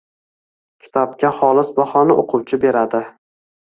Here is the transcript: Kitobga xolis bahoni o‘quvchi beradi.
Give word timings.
Kitobga 0.85 1.33
xolis 1.43 1.71
bahoni 1.79 2.19
o‘quvchi 2.25 2.63
beradi. 2.69 3.09